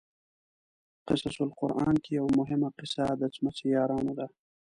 [1.07, 4.25] قصص القران کې یوه مهمه قصه د څمڅې یارانو ده.